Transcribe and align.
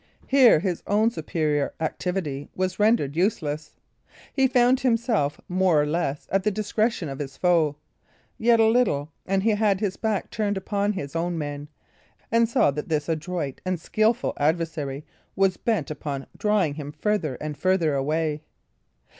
Here 0.25 0.57
his 0.59 0.81
own 0.87 1.11
superior 1.11 1.75
activity 1.79 2.49
was 2.55 2.79
rendered 2.79 3.15
useless; 3.15 3.75
he 4.33 4.47
found 4.47 4.79
himself 4.79 5.39
more 5.47 5.79
or 5.79 5.85
less 5.85 6.27
at 6.31 6.41
the 6.41 6.49
discretion 6.49 7.07
of 7.07 7.19
his 7.19 7.37
foe; 7.37 7.75
yet 8.39 8.59
a 8.59 8.65
little, 8.65 9.11
and 9.27 9.43
he 9.43 9.51
had 9.51 9.79
his 9.79 9.97
back 9.97 10.31
turned 10.31 10.57
upon 10.57 10.93
his 10.93 11.15
own 11.15 11.37
men, 11.37 11.67
and 12.31 12.49
saw 12.49 12.71
that 12.71 12.89
this 12.89 13.07
adroit 13.07 13.61
and 13.63 13.79
skilful 13.79 14.33
adversary 14.37 15.05
was 15.35 15.57
bent 15.57 15.91
upon 15.91 16.25
drawing 16.35 16.73
him 16.73 16.91
farther 16.91 17.35
and 17.35 17.55
farther 17.55 17.93
away. 17.93 18.41